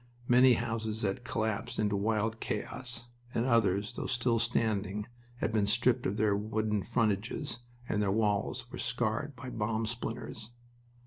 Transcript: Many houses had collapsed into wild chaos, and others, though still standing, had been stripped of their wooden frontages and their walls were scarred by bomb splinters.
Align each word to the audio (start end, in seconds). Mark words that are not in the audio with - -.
Many 0.27 0.53
houses 0.53 1.03
had 1.03 1.23
collapsed 1.23 1.77
into 1.77 1.95
wild 1.95 2.39
chaos, 2.39 3.09
and 3.35 3.45
others, 3.45 3.93
though 3.93 4.07
still 4.07 4.39
standing, 4.39 5.05
had 5.37 5.51
been 5.51 5.67
stripped 5.67 6.07
of 6.07 6.17
their 6.17 6.35
wooden 6.35 6.81
frontages 6.81 7.59
and 7.87 8.01
their 8.01 8.09
walls 8.11 8.71
were 8.71 8.79
scarred 8.79 9.35
by 9.35 9.51
bomb 9.51 9.85
splinters. 9.85 10.53